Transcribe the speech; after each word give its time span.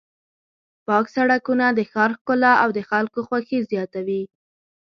پاک 0.85 1.05
سړکونه 1.15 1.65
د 1.71 1.79
ښار 1.91 2.11
ښکلا 2.17 2.53
او 2.63 2.69
د 2.77 2.79
خلکو 2.89 3.19
خوښي 3.27 3.59
زیاتوي. 3.71 4.23